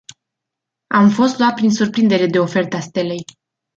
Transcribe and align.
Am 0.89 1.09
fost 1.09 1.37
luat 1.39 1.55
prin 1.55 1.71
surprindere 1.71 2.25
de 2.27 2.39
oferta 2.39 2.79
Stelei. 2.79 3.25